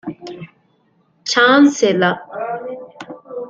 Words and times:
ޗާންސެލަރ 1.31 2.11